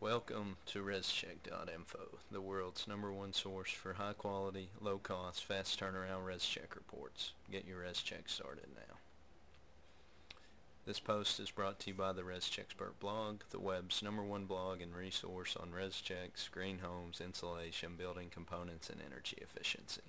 [0.00, 6.24] Welcome to ResCheck.info, the world's number one source for high quality, low cost, fast turnaround
[6.24, 7.32] ResCheck reports.
[7.50, 8.98] Get your ResCheck started now.
[10.86, 14.80] This post is brought to you by the ResCheckspert blog, the web's number one blog
[14.80, 20.02] and resource on ResChecks, green homes, insulation, building components, and energy efficiency.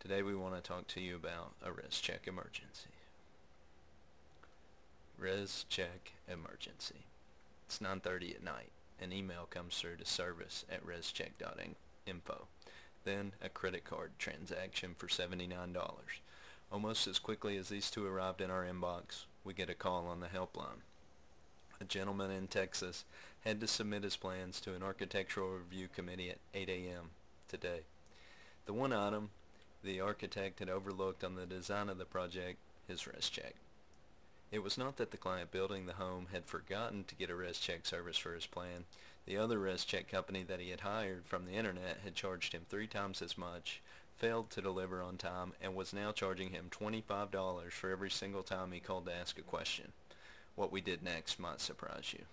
[0.00, 2.90] Today we want to talk to you about a ResCheck emergency.
[5.20, 7.06] ResCheck emergency.
[7.72, 8.68] It's 9.30 at night.
[9.00, 12.46] An email comes through to service at rescheck.info.
[13.04, 15.74] Then a credit card transaction for $79.
[16.70, 20.20] Almost as quickly as these two arrived in our inbox, we get a call on
[20.20, 20.82] the helpline.
[21.80, 23.06] A gentleman in Texas
[23.42, 27.08] had to submit his plans to an architectural review committee at 8 a.m.
[27.48, 27.84] today.
[28.66, 29.30] The one item
[29.82, 33.54] the architect had overlooked on the design of the project, his ResCheck.
[34.52, 37.86] It was not that the client building the home had forgotten to get a ResCheck
[37.86, 38.84] service for his plan.
[39.24, 42.86] The other ResCheck company that he had hired from the internet had charged him three
[42.86, 43.80] times as much,
[44.18, 48.72] failed to deliver on time, and was now charging him $25 for every single time
[48.72, 49.92] he called to ask a question.
[50.54, 52.26] What we did next might surprise you.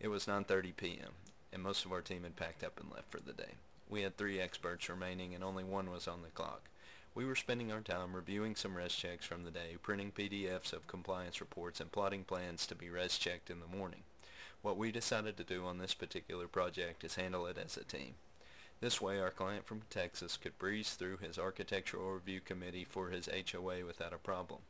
[0.00, 1.12] It was 9.30 p.m.,
[1.50, 3.54] and most of our team had packed up and left for the day.
[3.88, 6.68] We had three experts remaining and only one was on the clock.
[7.14, 10.86] We were spending our time reviewing some res checks from the day, printing PDFs of
[10.86, 14.04] compliance reports, and plotting plans to be res checked in the morning.
[14.62, 18.14] What we decided to do on this particular project is handle it as a team.
[18.80, 23.28] This way our client from Texas could breeze through his architectural review committee for his
[23.28, 24.60] HOA without a problem.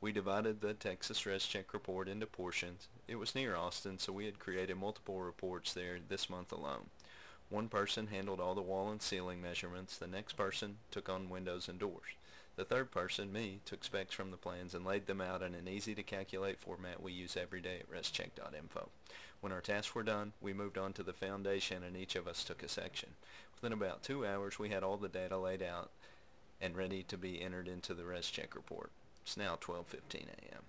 [0.00, 2.88] We divided the Texas Res Check report into portions.
[3.06, 6.86] It was near Austin, so we had created multiple reports there this month alone.
[7.54, 9.96] One person handled all the wall and ceiling measurements.
[9.96, 12.16] The next person took on windows and doors.
[12.56, 15.68] The third person, me, took specs from the plans and laid them out in an
[15.68, 18.88] easy-to-calculate format we use every day at rescheck.info.
[19.40, 22.42] When our tasks were done, we moved on to the foundation and each of us
[22.42, 23.10] took a section.
[23.54, 25.90] Within about two hours, we had all the data laid out
[26.60, 28.90] and ready to be entered into the ResCheck report.
[29.22, 30.62] It's now 12.15 a.m.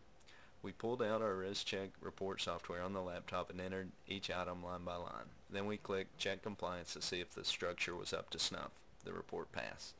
[0.66, 4.84] We pulled out our ResCheck report software on the laptop and entered each item line
[4.84, 5.30] by line.
[5.48, 8.72] Then we clicked Check Compliance to see if the structure was up to snuff.
[9.03, 9.94] The report passed.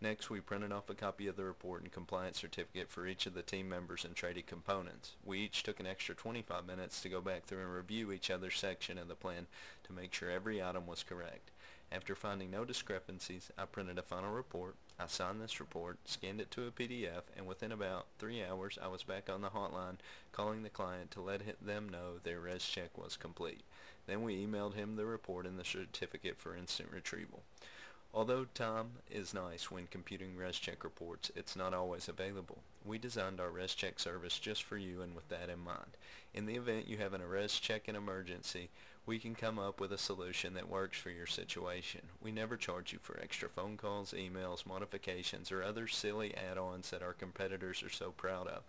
[0.00, 3.34] Next, we printed off a copy of the report and compliance certificate for each of
[3.34, 5.16] the team members and traded components.
[5.24, 8.56] We each took an extra 25 minutes to go back through and review each other's
[8.56, 9.48] section of the plan
[9.88, 11.50] to make sure every item was correct.
[11.90, 14.76] After finding no discrepancies, I printed a final report.
[15.02, 18.86] I signed this report, scanned it to a PDF, and within about three hours I
[18.86, 19.96] was back on the hotline
[20.30, 23.62] calling the client to let them know their res check was complete.
[24.06, 27.42] Then we emailed him the report and the certificate for instant retrieval.
[28.14, 32.58] Although time is nice when computing ResCheck reports, it's not always available.
[32.84, 35.96] We designed our ResCheck service just for you and with that in mind.
[36.34, 38.68] In the event you have an ResCheck in emergency,
[39.04, 42.02] we can come up with a solution that works for your situation.
[42.22, 47.02] We never charge you for extra phone calls, emails, modifications, or other silly add-ons that
[47.02, 48.62] our competitors are so proud of.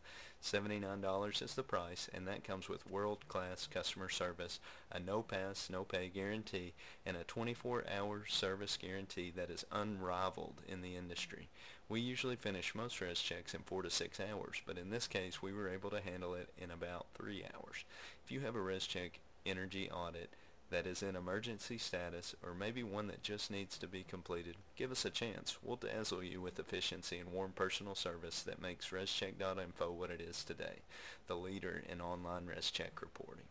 [0.43, 4.59] $79 is the price, and that comes with world-class customer service,
[4.91, 6.73] a no-pass, no-pay guarantee,
[7.05, 11.47] and a 24-hour service guarantee that is unrivaled in the industry.
[11.87, 15.43] We usually finish most res checks in 4 to 6 hours, but in this case
[15.43, 17.85] we were able to handle it in about 3 hours.
[18.25, 20.29] If you have a res check energy audit
[20.69, 24.91] that is in emergency status or maybe one that just needs to be completed, give
[24.91, 25.57] us a chance.
[25.61, 30.43] We'll dazzle you with efficiency and warm personal service that makes ResCheck.info what it is
[30.43, 30.79] today,
[31.27, 33.45] the leader in online ResCheck reporting.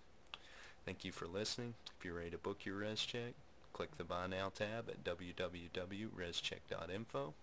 [0.84, 1.74] Thank you for listening.
[1.98, 3.34] If you're ready to book your ResCheck,
[3.72, 7.34] Click the Buy Now tab at www.rescheck.info.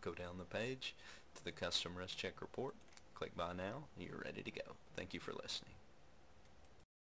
[0.00, 0.94] Go down the page
[1.34, 2.76] to the Custom ResCheck report.
[3.14, 4.76] Click Buy Now, and you're ready to go.
[4.96, 5.77] Thank you for listening.